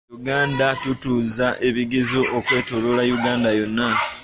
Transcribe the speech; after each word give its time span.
Mu 0.09 0.15
Uganda, 0.19 0.65
tutuuza 0.81 1.47
ebigezo 1.67 2.21
okwetooloola 2.37 3.01
eggwanga 3.09 3.49
lyonna. 3.57 3.89